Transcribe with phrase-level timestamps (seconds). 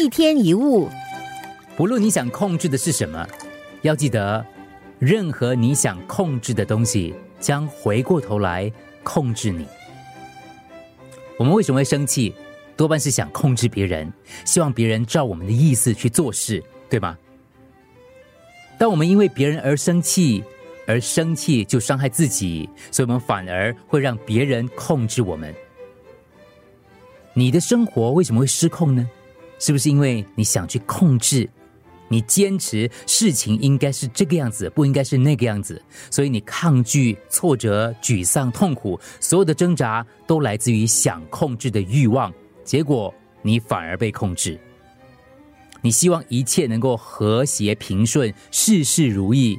[0.00, 0.88] 一天一物，
[1.76, 3.28] 不论你想控制的是什么，
[3.82, 4.42] 要记得，
[4.98, 9.66] 任何你想控制的东西将回过头来控制你。
[11.36, 12.34] 我们为什么会生气？
[12.78, 14.10] 多半是想控制别人，
[14.46, 17.18] 希望别人照我们的意思去做事，对吗？
[18.78, 20.42] 当我们因为别人而生气，
[20.86, 25.54] 而生气就伤害自己，所以我们反而会让别人控制我们。
[27.34, 29.06] 你的生活为什么会失控呢？
[29.60, 31.48] 是不是因为你想去控制？
[32.08, 42.34] 你坚持事情应该是这个样子，不应该是那个样子，所以你抗拒、挫折、沮丧、痛苦，所有的挣扎都来自于想控制的欲望，
[42.64, 44.58] 结果你反而被控制。
[45.82, 49.56] 你希望一切能够和谐平顺，事事如意，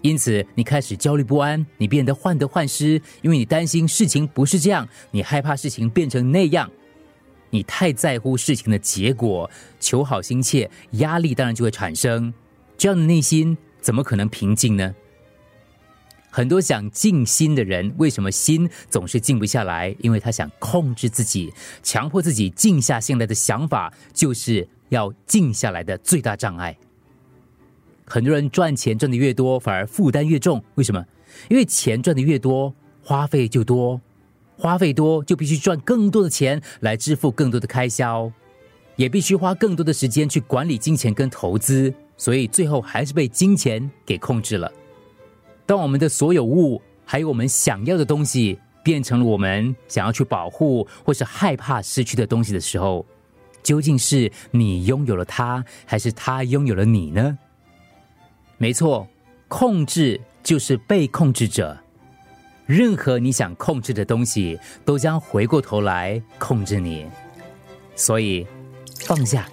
[0.00, 6.70] 因此你开始焦虑不安，你变得患得患失，因为你担心事情不是这样，你害怕事情变成那样。
[7.54, 12.34] 你太在乎事情的结果，求好心切，压力当然就会产生。
[12.76, 14.92] 这样的内心怎么可能平静呢？
[16.30, 19.94] 很多想静心的人，为什么心总是静不下来？
[20.00, 26.76] 因为他想控制自己，强迫自己静下心来的想法，就是要静下来的最大障碍。
[28.04, 30.60] 很多人赚钱赚的越多，反而负担越重。
[30.74, 31.06] 为什么？
[31.48, 34.00] 因为钱赚的越多，花费就多。
[34.56, 38.30] 花费多就必须赚更多的钱来支付更多的开销，
[38.96, 44.70] 也必须花更多的时间去管理金钱跟投资，所以最后还是被金钱给控制了。
[45.66, 53.04] 当我们的所有物还有我们想要的东西变成了我们想要去保护或是害怕失去的东西的时候，
[53.62, 57.38] 究竟是你拥有了它，还是它拥有了你呢？
[58.58, 59.08] 没错，
[59.48, 61.76] 控制就是被控制者。
[62.66, 67.06] 任何你想控制的东西，都将回过头来控制你。
[67.94, 68.46] 所以，
[69.00, 69.48] 放下。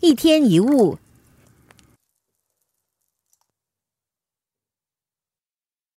[0.00, 0.98] 一天一物。